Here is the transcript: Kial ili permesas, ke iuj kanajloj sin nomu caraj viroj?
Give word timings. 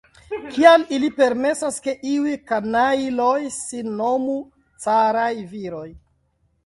Kial 0.53 0.85
ili 0.97 1.09
permesas, 1.17 1.77
ke 1.87 1.93
iuj 2.13 2.33
kanajloj 2.53 3.37
sin 3.59 3.93
nomu 4.03 4.39
caraj 4.87 5.33
viroj? 5.53 5.89